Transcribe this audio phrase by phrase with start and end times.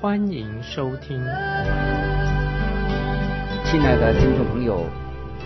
[0.00, 1.18] 欢迎收听。
[3.66, 4.86] 亲爱的听众朋友，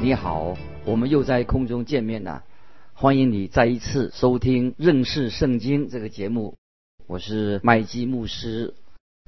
[0.01, 2.45] 你好，我们又在空中见面了。
[2.93, 6.55] 欢迎你再一次收听认识圣经这个节目。
[7.09, 8.75] 我是麦基牧师。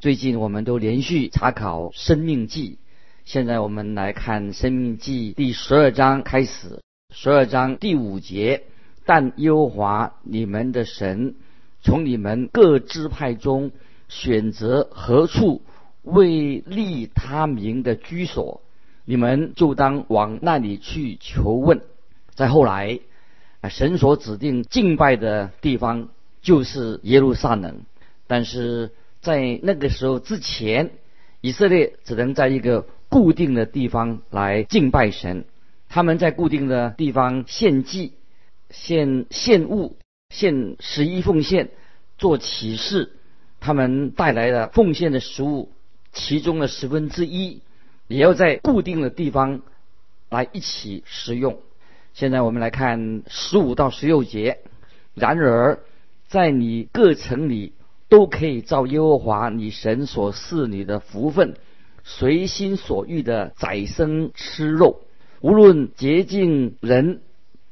[0.01, 2.79] 最近我们都连续查考《生命记》，
[3.25, 6.81] 现在我们来看《生命记》第十二章开始，
[7.13, 8.63] 十二章第五节。
[9.05, 11.35] 但优华你们的神
[11.83, 13.73] 从你们各支派中
[14.09, 15.63] 选择何处
[16.03, 18.63] 为立他名的居所，
[19.05, 21.81] 你们就当往那里去求问。
[22.35, 23.01] 再后来，
[23.71, 26.09] 神所指定敬拜的地方。
[26.43, 27.81] 就是耶路撒冷，
[28.29, 30.93] 但是在那个时候之前，
[31.41, 35.45] 以色列只能在一个固定的地方来敬拜神。
[35.89, 38.13] 他们在固定的地方献祭、
[38.71, 39.97] 献献物、
[40.31, 41.71] 献十一奉献、
[42.17, 43.16] 做启示。
[43.67, 45.73] 他们带来的奉献的食物，
[46.13, 47.61] 其中的十分之一，
[48.07, 49.63] 也要在固定的地方
[50.31, 51.59] 来一起食用。
[52.15, 54.59] 现在我们来看十五到十六节。
[55.15, 55.81] 然而。
[56.29, 57.73] 在你各城里
[58.09, 61.55] 都可以照耶和华你神所赐你的福分，
[62.03, 65.03] 随心所欲的宰牲吃肉，
[65.41, 67.21] 无论洁净人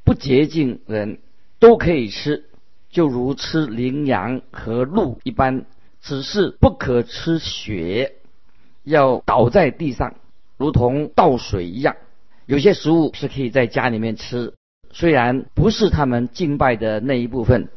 [0.05, 1.19] 不洁净人
[1.59, 2.45] 都可以吃，
[2.89, 5.65] 就如吃羚羊和鹿一般，
[6.05, 8.13] 只是不可吃血，
[8.85, 10.15] 要倒在地上，
[10.57, 11.97] 如同倒水一样。
[12.45, 14.53] 有些食物是可以在家里面吃，
[14.93, 17.67] 虽然不是他们敬拜的那一部分。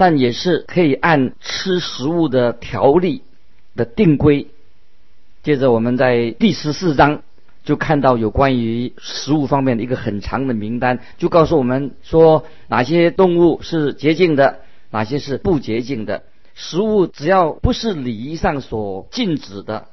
[0.00, 3.22] 但也是可以按吃食物的条例
[3.74, 4.46] 的定规。
[5.42, 7.22] 接着我们在第十四章
[7.64, 14.60] 就看到有关于食物方面的一个很长的名单，就告诉我们说哪些动物是洁净的，
[14.92, 16.22] 哪些是不洁净的。
[16.60, 19.86] 食物只要不是礼仪上所禁止的，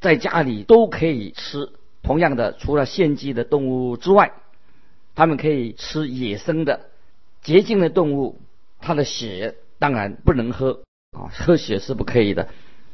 [0.00, 1.70] 在家里都可以吃。
[2.02, 4.32] 同样的，除了献祭的动物之外，
[5.14, 6.80] 他们可以吃野生的
[7.42, 8.40] 洁净的动物。
[8.80, 10.80] 他的血当然不能喝
[11.12, 12.48] 啊，喝血是不可以的。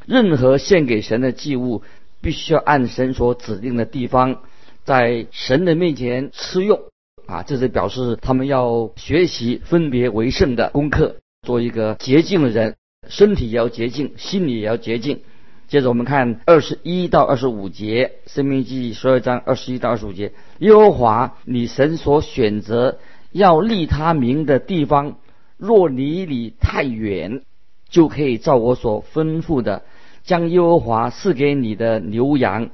[0.05, 1.83] 任何献给神的祭物，
[2.21, 4.43] 必须要按神所指定的地方，
[4.85, 6.83] 在神的面前吃用
[7.27, 7.43] 啊。
[7.45, 11.17] 这是表示他们要学习分别为圣的功课，
[11.47, 12.77] 做一个洁净的人，
[13.09, 15.21] 身体也要洁净，心里也要洁净。
[15.69, 22.99] 接着我们看二十一到二十五节，《生命记》十二章二十一到二十五节：耶和华你神所选择
[23.33, 25.17] 要立他名的地方。
[25.59, 27.41] 若离你太远，
[27.89, 29.85] 就可以照我所吩咐的，
[30.23, 32.69] 将耶和华赐给你的牛羊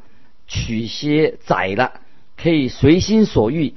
[0.48, 1.92] 取些宰了，
[2.36, 3.74] 可以随心所欲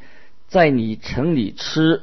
[0.48, 2.02] 在你城里吃。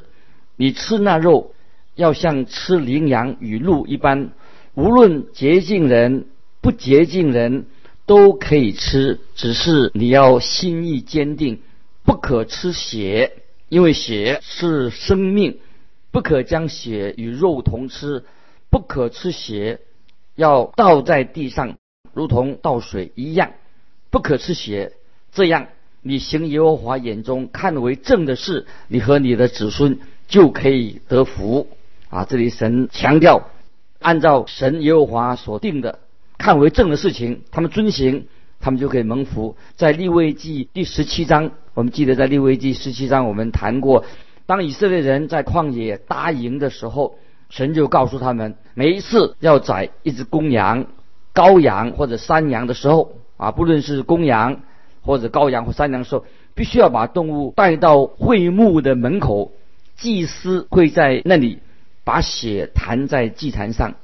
[0.56, 1.54] 你吃那肉，
[1.96, 4.30] 要像吃羚羊与鹿一般，
[4.74, 6.26] 无论洁净人
[6.60, 7.66] 不洁净人
[8.06, 11.60] 都可以吃，只是你要心意坚定，
[12.04, 13.32] 不可吃血，
[13.68, 15.58] 因为血是生命。
[16.10, 18.24] 不可将血与肉同吃，
[18.68, 19.80] 不可吃血，
[20.36, 21.78] 要倒在地上，
[22.12, 23.52] 如同倒水一样。
[24.10, 24.92] 不可吃血，
[25.32, 25.68] 这样
[26.02, 31.68] 你行耶和华眼中看为正的事，你和你的子孙就可以得福。
[32.10, 33.48] 啊，这里神强调，
[34.02, 36.00] 按照神耶和华所定的
[36.36, 38.26] 看为正的事情，他们遵行，
[38.60, 39.56] 他们就可以蒙福。
[39.76, 44.04] 在利未记第十七章，我们记得在利未记十七章我们谈过。
[44.44, 47.14] 当以色列人在旷野搭营的时候，
[47.49, 50.87] 神就告诉他们，每一次要宰一只公羊、
[51.32, 54.60] 羔羊或者山羊的时候，啊，不论是公羊
[55.00, 59.52] 或者羔羊或山羊的时候，必须要把动物带到会幕的门口，
[59.96, 61.60] 祭司会在那里
[62.04, 63.94] 把血弹在祭坛上，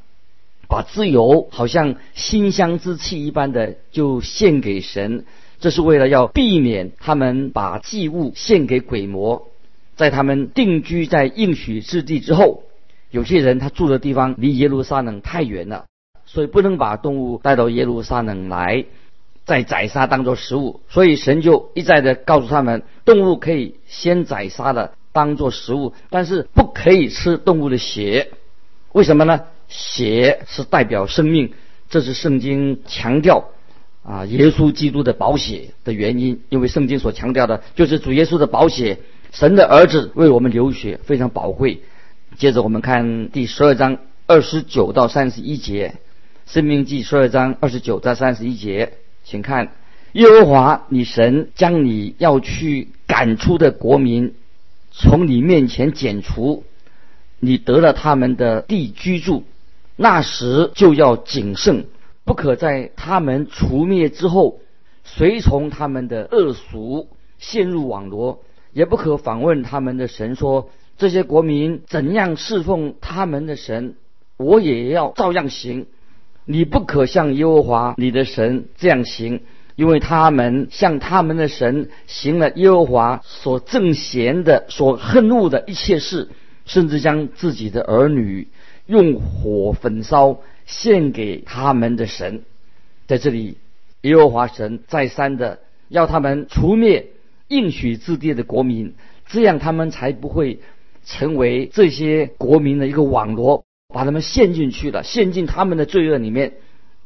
[0.68, 5.24] 把自由好像馨香之气一般的就献给神，
[5.60, 9.48] 这是为了要避免他们把祭物献给鬼魔。
[9.96, 12.62] 在他们定居在应许之地之后，
[13.10, 15.86] 有些人他住的地方离耶路撒冷太远了，
[16.24, 18.84] 所以不能把动物带到耶路撒冷来，
[19.44, 20.82] 再宰杀当做食物。
[20.88, 28.30] 所以神就一再的告诉他们，动物可以先宰杀了当做食物，但是不可以吃动物的血。
[28.92, 29.40] 为什么呢？
[29.68, 31.52] 血是代表生命，
[31.90, 33.50] 这是圣经强调
[34.02, 38.98] 啊耶稣基督的宝血的原因，因为圣经所强调的就是主耶稣的宝血，
[39.30, 41.82] 神的儿子为我们流血非常宝贵。
[42.38, 45.94] 接着我们看第十二章二十九到三十一节，
[46.52, 49.72] 《生命记》十二章二十九到三十一节，请看
[50.12, 54.32] 耶和华你神将你要去赶出的国民
[55.00, 56.64] 从你面前剪除，
[57.38, 59.44] 你得了他们的地居住。
[59.94, 61.86] 那时就要谨慎，
[62.24, 64.58] 不可在他们除灭之后，
[65.04, 67.08] 随从他们的恶俗，
[67.38, 68.40] 陷入网罗；
[68.72, 73.94] 也不可访问他们的神，说这些国民怎样侍奉他们的神，
[74.36, 75.86] 我也要照样行。
[76.44, 79.42] 你不可像耶和华你的神这样行，
[79.78, 86.30] 因为他们向他们的神行了耶和华所憎嫌的、所恨恶的一切事，
[86.64, 88.48] 甚至将自己的儿女。
[88.86, 92.42] 用火焚烧献给他们的神，
[93.06, 93.58] 在这里，
[94.00, 97.10] 耶和华神再三的要他们除灭
[97.46, 98.94] 应许之地的国民，
[99.28, 100.58] 这样他们才不会
[101.04, 103.62] 成为这些国民的一个网罗，
[103.94, 106.54] 把他们陷进去了，陷进他们的罪恶里面。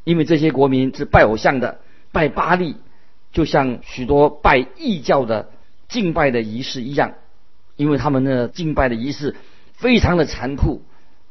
[0.05, 1.81] 因为这些国民是拜偶像的，
[2.13, 2.77] 拜巴利，
[3.33, 5.49] 就像许多拜异教的
[5.89, 7.15] 敬拜的仪式一样，
[7.77, 9.35] 因为他们的敬拜的仪式
[9.73, 10.83] 非常的残酷。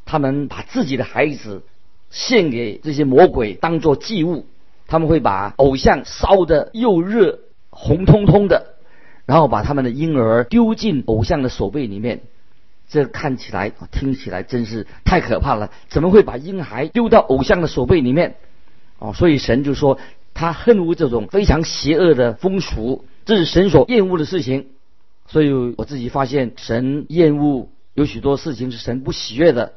[0.04, 1.63] 他们把自己的孩子
[2.10, 4.45] 献给这些魔鬼当做祭物，
[4.88, 7.39] 他们会把偶像烧得又热
[7.69, 8.75] 红彤彤的，
[9.25, 12.22] 然后把他们的婴儿丢进偶像的手背里面。
[12.89, 15.72] 这看起来、听起来真是太可怕了！
[15.88, 18.36] 怎么会把婴孩丢到偶像的手背里面？
[19.00, 19.98] 哦，所以神就说
[20.33, 24.68] 他恨恶这种非常邪恶的风俗，这是神所厌恶的事情。
[25.28, 29.74] 所以我自己发现，神厌恶有许多事情是神不喜悦的。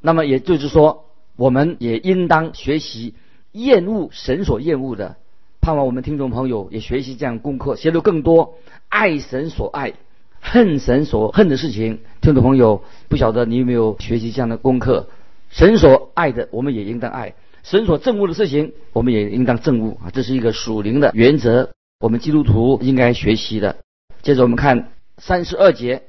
[0.00, 1.06] 那么也就是说，
[1.36, 3.14] 我们也应当学习
[3.52, 5.16] 厌恶神所厌恶的，
[5.60, 8.54] 盼望我们听众朋友也学习这样功课，学得更多
[8.88, 9.94] 爱神所爱、
[10.40, 12.00] 恨神所恨的事情。
[12.20, 15.08] 听众朋友，不晓得你有没有学习这样的功课？
[15.50, 17.34] 神所爱的，我们也应当爱；
[17.64, 20.10] 神所证悟的事情，我们也应当证悟啊！
[20.12, 23.76] 这是一个属灵的原则，我们基督徒应该学习的。
[24.22, 26.02] 接着我们看三十二节，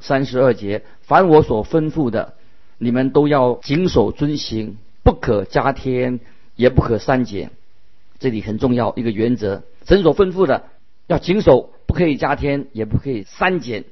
[0.00, 2.32] 三十二节，凡我所吩咐的。
[2.78, 6.20] 你们都要谨守遵行，不可加添，
[6.56, 7.50] 也不可删减。
[8.18, 10.64] 这里很重要一个原则，神所吩咐的
[11.06, 13.84] 要谨守，不可以加添，也不可以删减。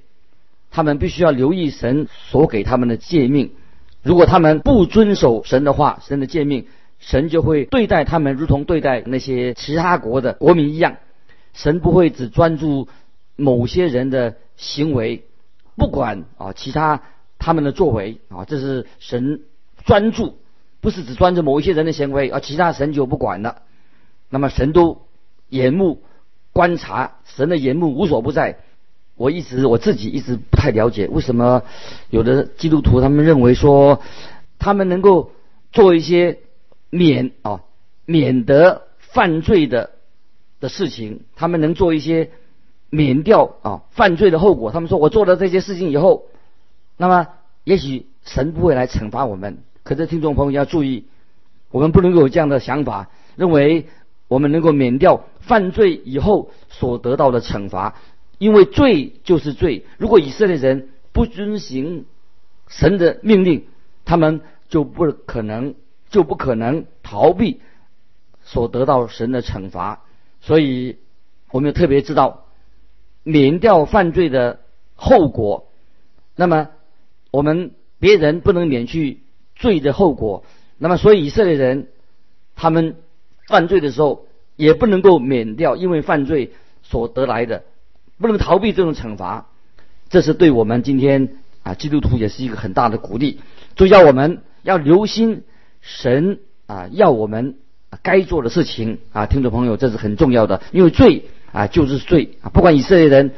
[0.70, 3.50] 他们必须要留意神所给他们的诫命。
[4.02, 6.66] 如果他们不遵守神的话，神的诫命，
[7.02, 10.96] 神就会对待他们如同对待那些其他国的国民一样。
[11.52, 12.88] 神不会只专注
[13.36, 15.24] 某些人的行为，
[15.76, 17.02] 不管啊其他。
[17.44, 19.40] 他们的作为啊，这是神
[19.84, 20.38] 专注，
[20.80, 23.62] 不是只专注某一些人的行为，而其他神就不管了。
[24.30, 25.08] 那么神都
[25.48, 26.02] 眼目
[26.52, 28.58] 观察，神的眼目无所不在。
[29.16, 31.64] 我一直我自己一直不太了解，为什么
[32.10, 34.00] 有的基督徒他们认为说，
[34.60, 35.32] 他们能够
[35.72, 36.38] 做一些
[36.92, 37.62] 免啊
[38.04, 39.90] 免得犯罪的
[40.60, 42.30] 的事情，他们能做一些
[42.90, 44.70] 免掉啊犯罪的后果。
[44.70, 46.26] 他们说我做了这些事情以后。
[46.98, 47.26] 那么，
[47.64, 49.58] 也许神不会来惩罚我们。
[49.82, 51.06] 可是，听众朋友要注意，
[51.70, 53.86] 我们不能够有这样的想法，认为
[54.28, 57.96] 我们能够免掉犯罪以后所得到的惩罚，
[58.38, 59.84] 因为罪就是罪。
[59.98, 62.04] 如果以色列人不遵行
[62.68, 63.64] 神的命令，
[64.04, 65.74] 他们就不可能
[66.12, 67.60] 就不可能逃避
[68.44, 70.04] 所得到神的惩罚。
[70.40, 70.98] 所以，
[71.50, 72.44] 我们要特别知道
[73.24, 74.60] 免掉犯罪的
[74.94, 75.66] 后果。
[76.36, 76.68] 那么。
[77.34, 79.22] 我们别人不能免去
[79.56, 80.44] 罪的后果，
[80.76, 81.88] 那么所以以色列人
[82.54, 82.96] 他们
[83.48, 86.52] 犯罪的时候也不能够免掉因为犯罪
[86.82, 87.64] 所得来的，
[88.18, 89.46] 不能逃避这种惩罚。
[90.10, 93.40] 这是对我们今天啊基督徒也是一个很大的鼓励，
[93.76, 95.44] 就要我们要留心
[95.82, 97.56] 神啊要我们
[98.02, 103.32] 该做的事情啊，听众朋友这是很重要的，因为罪啊就是罪啊，不管以色列人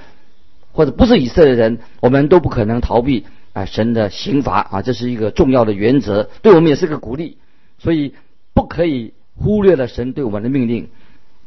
[0.70, 3.26] 或者不是以色列人，我们都不可能逃避。
[3.54, 7.38] 啊，神的刑罚啊，这是一个重要的原则，对我们也是个鼓励，
[7.78, 8.16] 所以
[8.52, 10.88] 不可以忽略了神对我们的命令。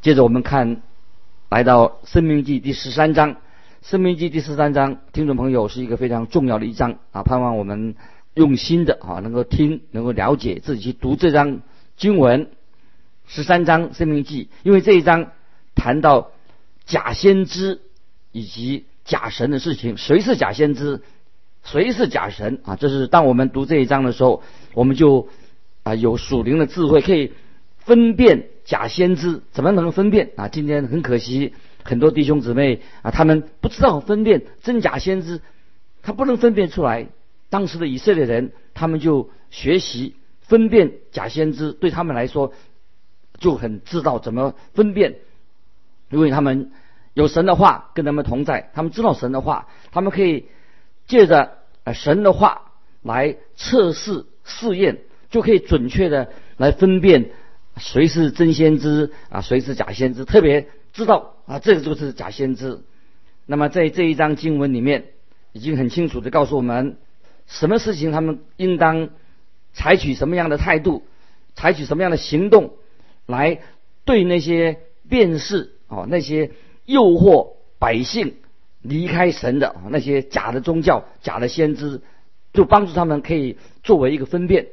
[0.01, 0.81] 接着我们看，
[1.49, 3.33] 来到《生命记》第十三章，
[3.81, 7.95] 《生命记》第十三章，听众朋友是一个非常重要的一章啊，盼望我们
[8.37, 11.61] 用心的啊，能够听，能够了解，自己去读这章
[11.97, 12.49] 经文。
[13.29, 15.31] 十三章《生命记》，因为这一章
[15.75, 16.31] 谈到
[16.85, 17.81] 假先知
[18.31, 21.01] 以及假神的事情，谁是假先知？
[21.63, 22.77] 谁是假神啊？
[22.77, 25.27] 这是当我们读这一章的时候，我们就
[25.83, 27.33] 啊有属灵的智慧，可以
[27.79, 30.47] 分辨假先知，怎么能分辨啊？
[30.47, 31.53] 今天很可惜，
[31.83, 35.41] 很多弟兄姊妹啊，他们不知道分辨真假先知，
[36.01, 37.07] 他不能分辨出来。
[37.49, 42.53] 当时的以色列人，他们就学习分辨假先知，对他们来说
[43.39, 45.15] 就很知道怎么分辨，
[46.09, 46.71] 因为他们
[47.13, 50.47] 有神的话跟他们同在，他们知道神的话，他们可以
[51.07, 54.99] 借着呃神的话来测试试验，
[55.29, 57.31] 就可以准确的来分辨
[57.77, 62.81] 谁是真先知啊，谁是假先知，特别知道啊，这个就是假先知。
[63.45, 65.05] 那么在这一章经文里面，
[65.53, 66.97] 已经很清楚的告诉我们。
[67.47, 69.09] 什么事情他们应当
[69.73, 71.03] 采取什么样的态度，
[71.55, 72.73] 采取什么样的行动，
[73.25, 73.61] 来
[74.05, 76.51] 对那些辨识哦那些
[76.85, 78.35] 诱惑百姓
[78.81, 82.01] 离开神的那些假的宗教、假的先知，
[82.53, 84.67] 就帮助他们可以作为一个分辨。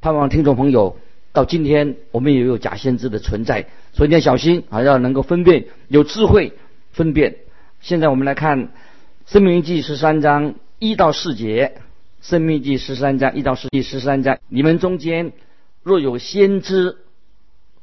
[0.00, 0.96] 盼望听众朋友
[1.32, 6.52] 到今天我们也有假先知的存在，所以你要小心啊，要能够分辨，有智慧
[6.90, 7.36] 分辨。
[7.80, 8.66] 现在我们来看
[9.26, 11.80] 《生命记》十三章一到四节。
[12.22, 15.32] 生命记十三章一到十第十三章，你们中间
[15.82, 16.98] 若有先知，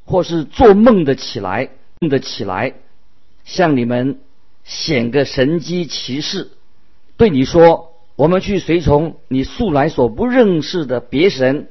[0.05, 2.75] 或是做梦的起来，梦的起来，
[3.43, 4.21] 向你们
[4.63, 6.51] 显个神机骑士，
[7.17, 11.67] 对你说：我们去随从你素来所不认识的别神，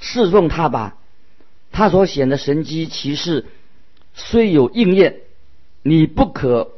[0.00, 0.96] 侍奉他吧。
[1.70, 3.46] 他所显的神机骑士
[4.14, 5.20] 虽有应验，
[5.84, 6.72] 你不可，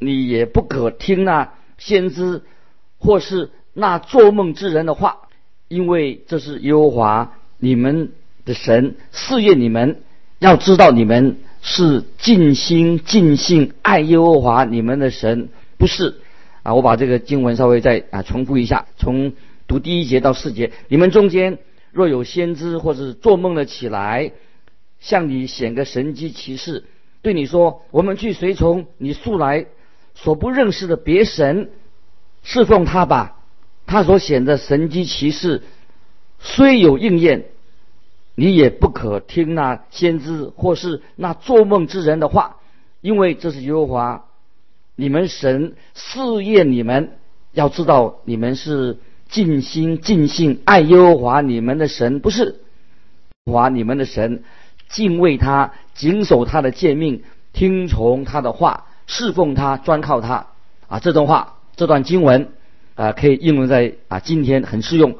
[0.00, 2.42] 你也不可听那先知，
[2.98, 3.52] 或是。
[3.74, 5.28] 那做梦之人的话，
[5.68, 8.12] 因为这是耶和华你们
[8.44, 10.00] 的神试验你们，
[10.38, 16.20] 要知道你们是尽心尽性爱耶和华你们的神，不是
[16.62, 16.74] 啊？
[16.74, 19.32] 我把这个经文稍微再啊重复一下，从
[19.66, 21.58] 读第一节到四节，你们中间
[21.90, 24.32] 若有先知或者做梦了起来，
[25.00, 26.84] 向你显个神迹奇事，
[27.22, 29.66] 对你说：我们去随从你素来
[30.14, 31.70] 所不认识的别神，
[32.42, 33.33] 侍奉他吧。
[33.86, 35.62] 他所显的神机骑士
[36.38, 37.46] 虽有应验，
[38.34, 42.56] 你也不可听那先知或是那做梦之人的话，
[43.00, 44.24] 因为这是耶和华
[44.96, 47.18] 你们神试验你们，
[47.52, 48.98] 要知道你们是
[49.28, 52.60] 尽心尽性爱耶和华你们的神，不是
[53.44, 54.44] 华你们的神，
[54.88, 57.22] 敬畏他，谨守他的诫命，
[57.52, 60.46] 听从他的话，侍奉他，专靠他
[60.88, 60.98] 啊！
[60.98, 62.52] 这段话，这段经文。
[62.94, 65.16] 啊，可以应用在啊今天很适用，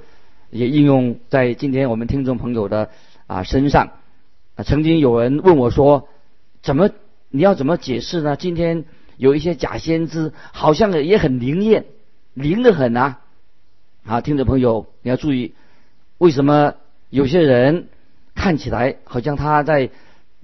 [0.50, 2.90] 也应用在今天我们听众朋友的
[3.26, 3.90] 啊身上。
[4.54, 6.08] 啊，曾经有人问我说，
[6.62, 6.90] 怎么
[7.30, 8.36] 你要怎么解释呢？
[8.36, 8.84] 今天
[9.16, 11.86] 有一些假先知，好像也很灵验，
[12.34, 13.18] 灵得很啊。
[14.04, 15.54] 啊，听众朋友你要注意，
[16.18, 16.74] 为什么
[17.10, 17.88] 有些人
[18.36, 19.90] 看起来好像他在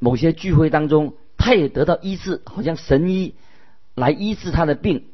[0.01, 3.35] 某些聚会当中，他也得到医治，好像神医
[3.95, 5.05] 来医治他的病。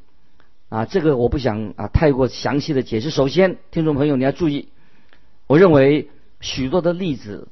[0.68, 3.10] 啊，这个我不想啊太过详细的解释。
[3.10, 4.68] 首先，听众朋友你要注意，
[5.46, 7.46] 我认为许多的例子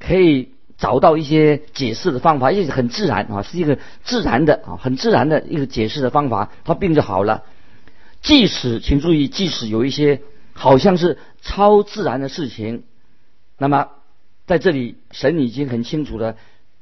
[0.00, 7.44] 可以找到一些解释的方法，也很自然啊，是一个自然的啊，很自然的一个解释的方法，它病就好了。
[8.22, 10.20] 即使请注意，即使有一些
[10.52, 12.82] 好像是超自然的事情，
[13.56, 13.88] 那么
[14.46, 16.36] 在这里神已经很清楚的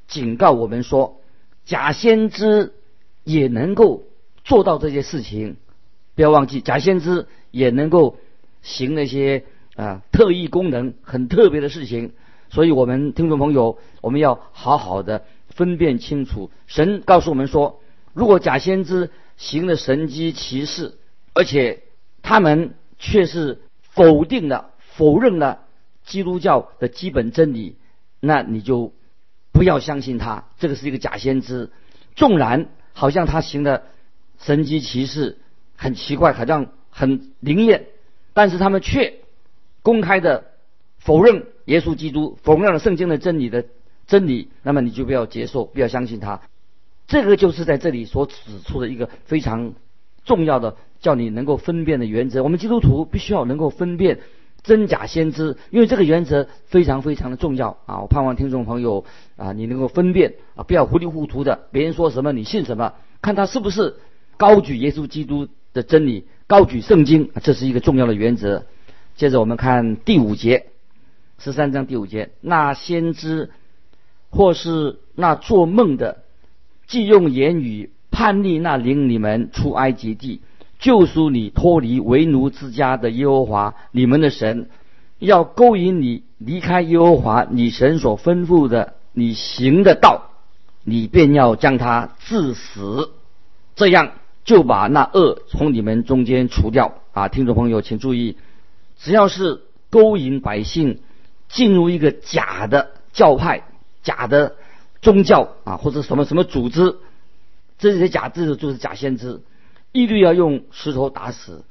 [0.07, 1.21] 警告我们说，
[1.65, 2.73] 假先知
[3.23, 4.01] 也能够。
[4.45, 5.57] 做到这些事情，
[6.15, 8.17] 不要忘记，假先知也能够
[8.61, 9.43] 行那些
[9.75, 12.13] 啊特异功能、很特别的事情。
[12.51, 16.51] 所以，我们听众朋友，我们要好好的分辨清楚。
[16.67, 17.81] 神告诉我们说，
[18.13, 20.93] 如果假先知行了神机骑士，
[21.33, 21.81] 而且
[22.21, 25.61] 他们却是否定了、否认了
[26.05, 27.77] 基督教的基本真理，
[28.19, 28.93] 那你就
[29.51, 30.45] 不要相信他。
[30.59, 31.71] 这个是一个假先知，
[32.15, 33.85] 纵然好像他行的。
[34.39, 35.37] 神机骑士
[35.75, 37.87] 很奇怪，好像很灵验，
[38.33, 39.15] 但是他们却
[39.81, 40.45] 公开的
[40.97, 43.65] 否认耶稣基督，否认了圣经的真理的
[44.07, 46.41] 真理，那么你就不要接受，不要相信他。
[47.07, 49.73] 这个就是在这里所指出的一个非常
[50.23, 52.43] 重要的，叫你能够分辨的原则。
[52.43, 54.19] 我们基督徒必须要能够分辨
[54.63, 58.01] 真假先知，因为这个原则非常非常的重要啊！
[58.01, 59.05] 我盼望听众朋友
[59.37, 63.97] 啊，你能够分辨啊，不要糊里糊涂的，别人说什么你信什么，看他是不是。
[64.37, 68.65] 高举耶稣基督的真理，高举圣经，这是一个重要的原则。
[69.15, 70.67] 接着我们看第五节，
[71.39, 73.51] 十三章第五节，那先知
[74.29, 76.23] 或是那做梦的，
[76.87, 80.41] 既用言语叛逆那领你们出埃及地、
[80.79, 84.69] 救赎你脱离为奴之家的耶和华你们的神，
[85.19, 90.29] 要勾引你离开耶和华你神所吩咐的你行的道，
[90.83, 93.11] 你便要将他致死，
[93.75, 94.11] 这样
[94.45, 97.01] 就把那恶从你们中间除掉。
[97.11, 98.37] 啊，听众朋友，请注意，
[98.97, 100.99] 只要是勾引百姓
[101.49, 103.63] 进入一个假的教派、
[104.03, 104.55] 假的
[105.01, 106.97] 宗教啊，或者什么什么组织，
[107.79, 109.41] 这些假字就是假先知，
[109.91, 111.63] 一律要用石头打死。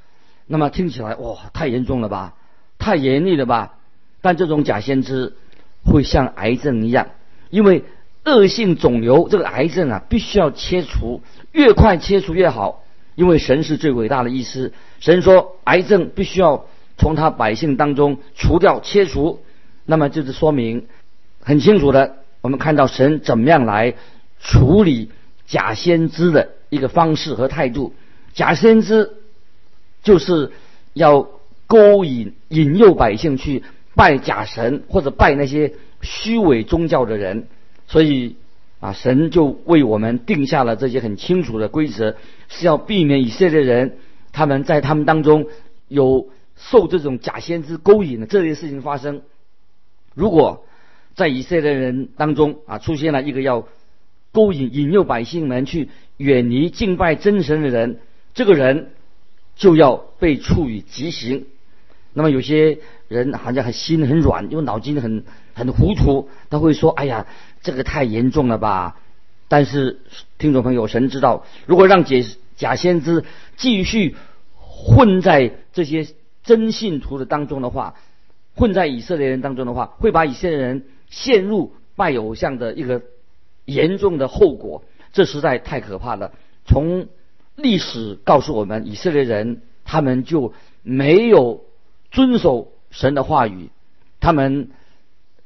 [0.47, 2.35] 那么听起来哇，太严重了吧，
[2.79, 3.75] 太严厉了吧？
[4.21, 5.35] 但这种假先知
[5.85, 7.09] 会像癌症一样，
[7.51, 7.85] 因为
[8.25, 12.83] 恶性肿瘤这个癌症啊，必须要切除，越快切除越好。
[13.15, 16.67] 因为神是最伟大的医师，神说癌症必须要
[16.99, 19.41] 从他百姓当中除掉、切除，
[19.87, 20.87] 那么就是说明
[21.41, 23.95] 很清楚的，我们看到神怎么样来
[24.41, 25.13] 处理
[25.47, 27.95] 假先知的一个方式和态度。
[28.33, 29.13] 假先知
[30.03, 30.51] 就是
[30.93, 31.29] 要
[31.69, 33.63] 勾引、引诱百姓去
[33.95, 37.47] 拜假神或者拜那些虚伪宗教的人，
[37.87, 38.37] 所以。
[38.81, 42.17] 啊，神就为我们定下了这些很清楚的规则，
[42.51, 43.97] 是要避免以色列人
[44.31, 45.47] 他们在他们当中
[45.89, 49.23] 有受这种假先知勾引的这些事情发生。
[50.13, 50.67] 如果
[51.15, 53.67] 在以色列人当中啊出现了一个要
[54.33, 55.89] 勾引、引诱百姓们去
[56.19, 58.01] 远离敬拜真神的人，
[58.35, 58.91] 这个人
[59.57, 61.47] 就要被处以极刑。
[62.15, 62.79] 那么有些
[63.09, 67.27] 人好像很心很软，因为脑筋很很糊涂，他会说：“哎呀。”
[67.65, 68.99] 这个太严重了吧？
[69.49, 70.01] 但是
[70.37, 72.17] 听众朋友，神知道，如果让假
[72.59, 73.25] 假先知
[73.57, 74.17] 继续
[74.59, 76.07] 混在这些
[76.43, 77.95] 真信徒的当中的话，
[78.55, 83.01] 混在以色列人当中的话，会把以色列人陷入拜偶像的一个
[83.65, 84.85] 严重的后果。
[85.15, 86.33] 这实在太可怕了。
[86.67, 87.07] 从
[87.57, 90.53] 历史告诉我们，以色列人他们就
[90.83, 91.65] 没有
[92.15, 93.69] 遵守神的话语，
[94.21, 94.71] 他们。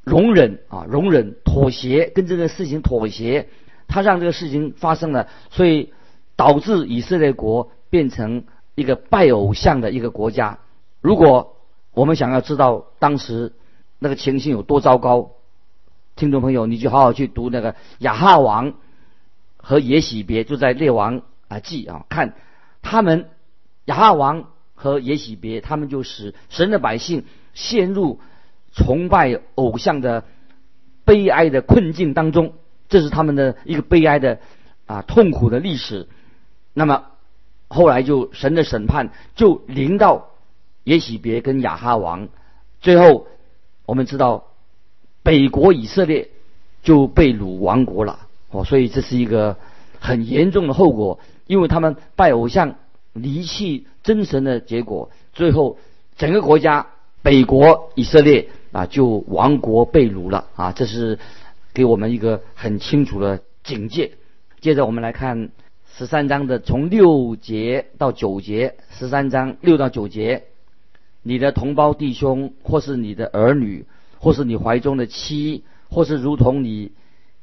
[0.04, 3.50] 容忍啊，容忍妥协，跟这个事情妥协，
[3.88, 5.92] 他让这个事情发生了，所以
[6.34, 10.60] 导致以色列国变成一个拜偶像的一个国家。
[11.02, 11.58] 如果
[11.92, 13.52] 我们想要知道当时
[13.98, 15.32] 那个情形有多糟糕，
[16.16, 18.72] 听众朋友，你就好好去读那个亚哈王
[19.58, 22.32] 和耶喜别，就在列王啊记啊，看
[22.80, 23.28] 他们
[23.84, 28.18] 亚哈王和耶喜别，他们就使神的百姓陷入。
[28.74, 30.24] 崇拜偶像的
[31.04, 32.52] 悲哀的困境当中，
[32.88, 34.38] 这是他们的一个悲哀的
[34.86, 36.06] 啊痛苦的历史。
[36.74, 37.06] 那么
[37.66, 40.28] 后来就神的审判就临到
[40.84, 42.28] 耶喜别跟亚哈王，
[42.80, 43.26] 最后
[43.86, 44.44] 我们知道
[45.22, 46.28] 北国以色列
[46.82, 49.56] 就被掳亡国了哦，所以这是一个
[49.98, 52.76] 很严重的后果，因为他们拜偶像
[53.22, 55.78] 离弃真神的结果，最后
[56.16, 56.86] 整个国家
[57.22, 58.48] 北国以色列。
[58.70, 60.72] 啊，就亡国被掳了啊！
[60.72, 61.18] 这是
[61.72, 64.12] 给我们一个很清楚的警戒。
[64.60, 65.48] 接着我们来看
[65.96, 70.44] 十三章的从六节到九节，十三章六到九节，
[71.22, 73.86] 你的同胞弟兄，或是你的儿女，
[74.18, 76.92] 或是你怀中的妻，或是如同你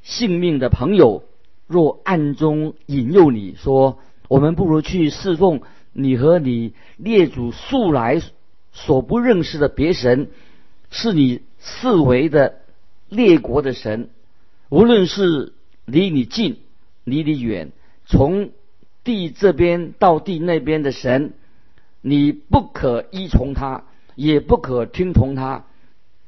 [0.03, 1.23] 性命的朋友，
[1.65, 5.61] 若暗中引诱你说，我们不如去侍奉
[5.93, 8.21] 你和你列祖素来
[8.71, 10.29] 所不认识的别神。
[10.91, 12.59] 是你视为的
[13.09, 14.09] 列国的神，
[14.69, 15.51] 无论是
[15.83, 16.59] 离你近、
[17.03, 17.71] 离你远，
[18.05, 18.51] 从
[19.03, 21.33] 地这边到地那边的神，
[22.01, 23.83] 你不可依从他，
[24.15, 25.65] 也不可听从他，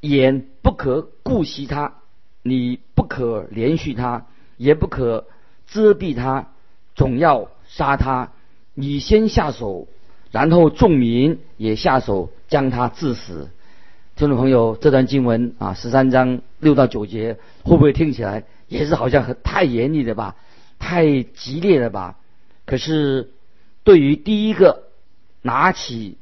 [0.00, 1.94] 眼不可顾惜他，
[2.42, 4.26] 你不可连续他，
[4.58, 5.26] 也不可
[5.66, 6.48] 遮蔽他，
[6.94, 8.32] 总要杀他。
[8.74, 9.86] 你先下手，
[10.32, 13.50] 然后众民也下手，将他致死。
[14.14, 20.36] 听众朋友，这段经文啊，十三章六到九节，会不会听起来也是好像很太严厉了吧，
[20.78, 22.18] 太激烈了吧？
[22.66, 23.30] 可是
[23.84, 24.84] 对于第一个
[25.42, 26.18] 拿起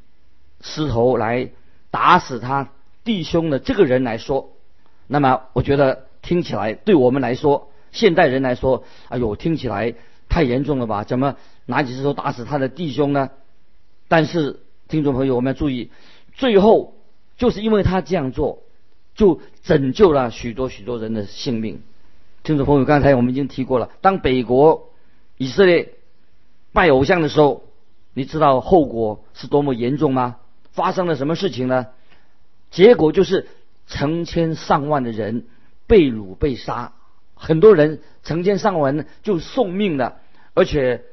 [0.61, 1.49] 石头来
[1.91, 2.69] 打死他
[3.03, 4.51] 弟兄的这个人来说，
[5.07, 9.93] 那么我觉得听起来对我们来说，现代人来说，哎呦，听起来
[10.29, 11.03] 太严重了吧？
[11.03, 11.35] 怎么
[11.65, 13.29] 拿起石头打死他的弟兄呢？
[14.07, 15.91] 但是听众朋友，我们要注意，
[16.33, 16.95] 最后。
[17.37, 18.63] 就是因为他这样做，
[19.13, 21.83] 就拯救了许多许多人的性命。
[22.41, 24.89] 听众朋友，刚才我们已经提过了，当北国
[25.37, 25.93] 以色列
[26.73, 27.61] 拜偶像的时候，
[28.15, 30.37] 你知道后果是多么严重吗？
[30.71, 31.85] 发生了什么事情呢？
[32.71, 33.47] 结果就是
[33.85, 35.45] 成千上万的人
[35.85, 36.93] 被掳被杀，
[37.37, 40.17] 很多人成千上万就送命了，
[40.53, 41.03] 而且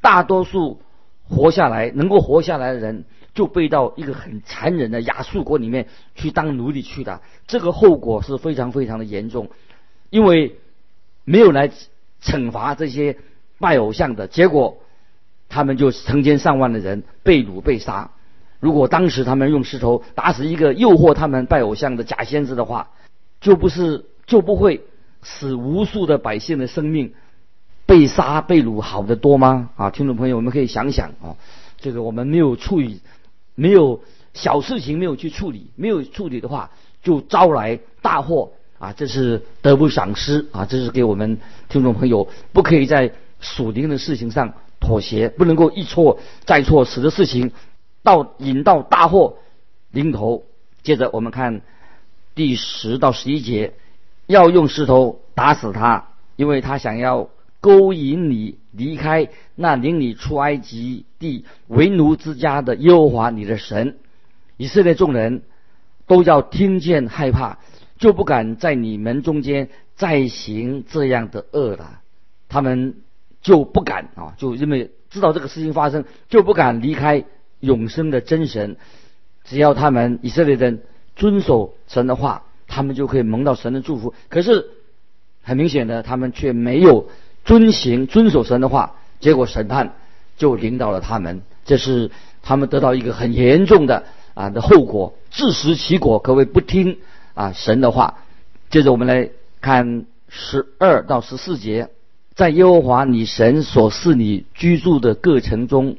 [0.00, 0.80] 大多数
[1.28, 3.04] 活下来能够活下来的人，
[3.34, 7.20] 就被到一个很残忍的亚述国里面去当奴隶去的。
[7.46, 9.50] 这个后果是非常非常的严重，
[10.10, 10.56] 因为
[11.24, 11.70] 没有来
[12.22, 13.16] 惩罚这些
[13.58, 14.78] 拜偶像的结果，
[15.48, 18.10] 他们就成千上万的人被掳被杀。
[18.58, 22.90] 如果当时他们用石头打死一个诱惑他们拜偶像的假先知的话，
[23.40, 24.82] 就不是就不会
[25.22, 27.14] 使无数的百姓的生命
[27.86, 29.70] 被杀被掳好得多吗？
[29.76, 31.36] 啊，听众朋友，我们可以想想啊，
[31.78, 33.00] 这个我们没有处理，
[33.54, 34.00] 没有
[34.34, 36.70] 小事情没有去处理，没有处理的话，
[37.02, 38.92] 就招来大祸啊！
[38.92, 40.64] 这是得不偿失啊！
[40.66, 47.52] 这是给我们听众朋友不可以在属灵的事情上妥协，不能够一错再错，使得事情。
[48.02, 49.36] 到引到大祸
[49.90, 50.46] 临头，
[50.82, 51.60] 接着我们看
[52.34, 53.74] 第十到十一节，
[54.30, 57.28] 要用石头打死他，因为他想要
[57.60, 63.96] 勾引你离开那领你出埃及地为奴之家的耶和华你的神。
[64.56, 65.42] 以色列众人
[66.06, 67.58] 都要听见害怕，
[67.98, 72.00] 就不敢在你们中间再行这样的恶了。
[72.48, 72.94] 他们
[73.42, 77.24] 就不敢啊，就因为知道这个事情发生，就不敢离开。
[77.60, 78.78] 永生的真神，
[79.44, 80.82] 只要他们以色列人
[81.14, 84.14] 遵守神的话，他们就可以蒙到神的祝福。
[84.28, 84.70] 可是
[85.42, 87.08] 很明显的，他们却没有
[87.44, 89.96] 遵行、遵守神的话，结果审判
[90.36, 91.42] 就领导了他们。
[91.64, 92.10] 这是
[92.42, 94.04] 他们得到一个很严重的
[94.34, 96.98] 啊的后果，自食其果，可谓不听
[97.34, 98.18] 啊神的话。
[98.70, 99.30] 接着我们来
[99.60, 101.88] 看十二到十四节，
[102.34, 105.96] 在耶和华你神所赐你居住的各城中。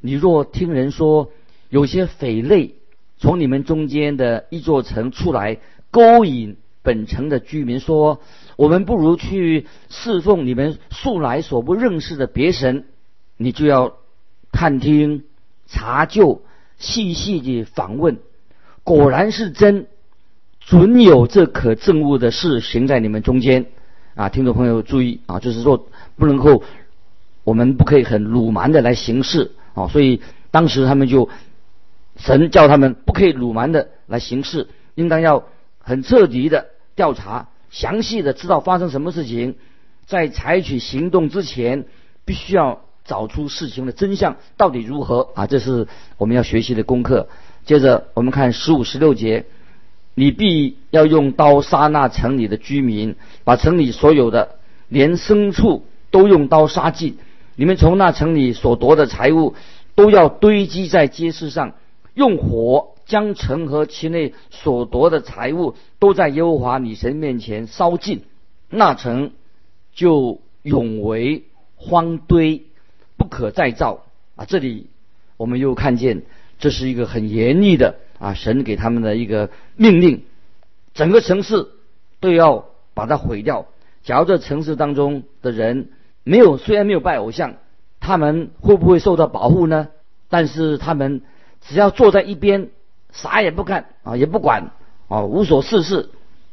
[0.00, 1.30] 你若听人说
[1.68, 2.74] 有些匪类
[3.18, 5.58] 从你们中间的一座城出来
[5.96, 8.20] 勾引本城的居民，说
[8.56, 12.84] 我们不如去侍奉你们素来所不认识的别神，
[13.38, 13.96] 你就要
[14.52, 15.24] 探听
[15.64, 16.42] 查究，
[16.76, 18.18] 细细的访问，
[18.84, 19.86] 果然是真，
[20.60, 23.64] 准有这可证物的事行在你们中间
[24.14, 24.28] 啊！
[24.28, 26.62] 听众朋友注意啊，就是说不能够，
[27.42, 29.52] 我们不可以很鲁蛮的来行事。
[29.72, 31.30] 啊，所以当时他们就
[32.16, 35.44] 神叫他们不可以鲁蛮的来行事，应当要
[35.86, 39.54] 很彻底的调查，详细的知道发生什么事情，
[40.04, 41.84] 在采取行动之前，
[42.24, 45.46] 必须要找出事情的真相到底如何啊！
[45.46, 45.86] 这是
[46.18, 47.28] 我们要学习的功课。
[47.64, 49.44] 接着我们看十五、十六节，
[50.16, 54.56] 你必要用刀杀那城里的居民，把城里所有的
[54.88, 57.16] 连牲畜都用刀杀尽。
[57.54, 59.54] 你们从那城里所夺的财物，
[59.94, 61.74] 都要堆积在街市上，
[62.14, 68.24] 用火将城和其内所夺的财物，都在耶和华你神面前烧尽，
[68.68, 69.30] 那城
[69.94, 71.44] 就永为
[71.76, 72.64] 荒堆，
[73.16, 74.04] 不可再造。
[74.34, 74.88] 啊，这里
[75.36, 76.22] 我们又看见，
[76.58, 80.24] 这是一个很严厉的啊，神给他们的一个命令，
[80.92, 81.68] 整个城市
[82.20, 83.66] 都要把它毁掉。
[84.02, 85.88] 假如这城市当中的人，
[86.24, 87.54] 没有，虽然没有拜偶像，
[88.00, 89.88] 他们会不会受到保护呢？
[90.28, 91.22] 但是他们
[91.60, 92.70] 只要坐在一边，
[93.16, 94.70] 啥也不干啊，也不管
[95.08, 96.10] 啊，无所事事，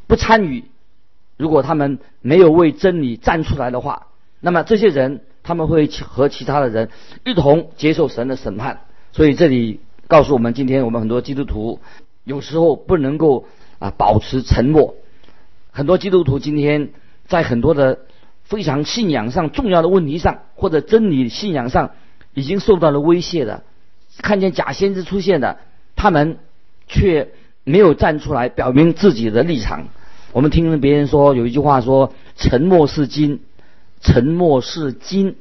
[0.08, 0.63] 不参与。
[1.38, 4.08] 如果他们没有为真理站出来的话，
[4.39, 6.89] 那么这些人他们会和其他的人
[7.26, 8.82] 一同接受神的审判。
[9.12, 11.80] 所以这里告诉我们，今天我们很多基督徒
[12.23, 13.45] 有时候不能够
[13.80, 14.95] 啊保持沉默。
[15.71, 16.89] 很多基督徒今天
[17.28, 17.99] 在很多的。
[18.45, 21.91] 非常信仰上重要的问题上，或者真理信仰上
[22.34, 23.63] 已经受到了威胁的，
[24.21, 25.60] 看见假先知出现的，
[25.95, 26.38] 他们
[26.88, 27.30] 却
[27.63, 29.88] 没有站出来表明自己的立场。
[30.32, 33.41] 我们听别人说有一句话说：“沉默是金，
[34.02, 35.36] 沉默是金。”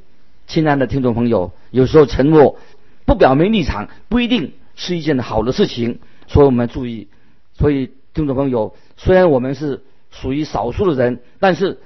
[0.47, 2.57] 亲爱的听众朋友，有时候沉默
[3.05, 7.07] 不表明立场不一定是一件好的事情，所以我们注意。
[7.53, 11.79] 所以听众朋友，虽然我们是属于少数的人，但是。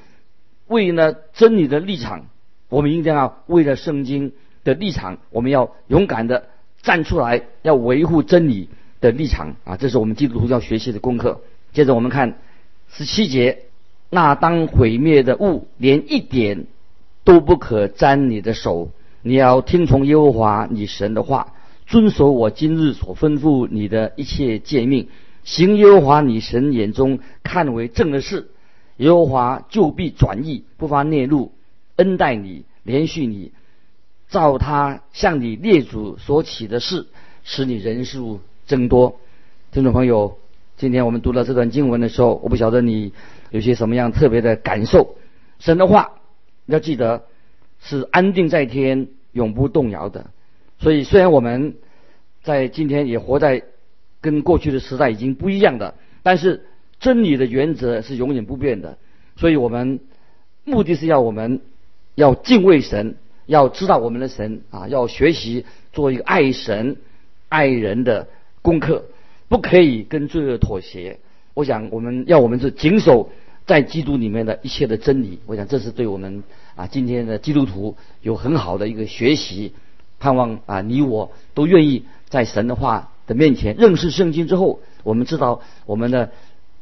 [0.70, 2.26] 为了真理的立场，
[2.67, 4.34] 我们一定要为了圣经
[4.65, 6.50] 的立场，我们要勇敢的
[6.82, 8.67] 站出来，要维护真理
[9.02, 9.78] 的立场啊！
[9.78, 11.42] 这是我们基督徒要学习的功课。
[11.74, 12.40] 接着我们看
[12.90, 13.64] 十七节，
[14.10, 16.66] 那当毁灭的物，连一点
[17.24, 18.92] 都不可沾你的手。
[19.22, 21.54] 你要听从耶和华你神的话，
[21.86, 25.10] 遵守我今日所吩咐你的一切诫命，
[25.44, 28.50] 行耶和华你神眼中看为正的事。
[28.98, 31.52] 耶和华就必转意，不发孽怒，
[31.98, 33.52] 恩待你，连续你，
[34.30, 37.06] 照他向你列祖所起的事，
[37.44, 39.19] 使你人数增多。
[39.71, 40.38] 听众朋友，
[40.75, 43.13] 今天我们读到这段经文的时候，我不晓得你
[43.49, 45.15] 有些什么样特别的感受。
[45.60, 46.19] 神的话
[46.67, 47.23] 要记得
[47.82, 50.27] 是安定在天，永不动摇的。
[50.80, 51.75] 所以，虽然我们
[52.43, 53.63] 在今天也活在
[54.21, 56.65] 跟过去的时代已经不一样的，但是
[56.99, 58.97] 真理的原则是永远不变的。
[59.38, 60.01] 所以我们
[60.65, 61.62] 目的是要我们
[62.15, 66.97] 要敬畏神，要知道我们的神啊，要学习做一个爱神、
[67.49, 68.27] 爱人的
[68.67, 69.06] 功课，
[69.47, 71.19] 不可以跟罪恶妥协。
[71.53, 73.30] 我想我们要我们是谨守
[73.65, 75.39] 在基督里面的一切的真理。
[75.45, 76.43] 我想这是对我们
[76.75, 79.71] 啊今天的基督徒有很好的一个学习。
[80.19, 86.32] 盼望啊你我都愿意在神的话的面前认识圣经之后，我们知道我们的。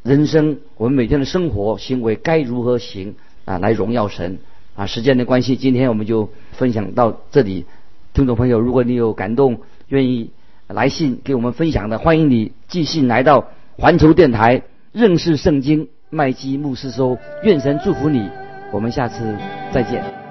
[0.01, 3.57] 人生，我们每天的生活行为该如何行啊？
[3.57, 4.37] 来荣耀神
[4.75, 4.85] 啊！
[4.85, 7.65] 时间的关系，今天我们就分享到这里。
[8.13, 10.29] 听众朋友，如果你有感动，愿意
[10.67, 13.47] 来信给我们分享的，欢迎你继续来到
[13.77, 17.17] 环球电台认识圣经麦基牧师说。
[17.43, 18.29] 愿神祝福你，
[18.71, 19.35] 我们下次
[19.71, 20.24] 再见。